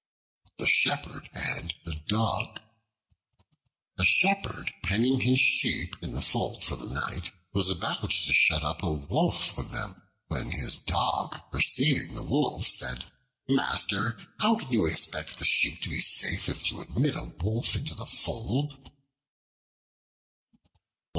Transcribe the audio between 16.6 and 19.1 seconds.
you admit a wolf into the fold?"